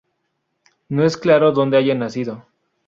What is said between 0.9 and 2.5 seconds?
es claro dónde haya nacido.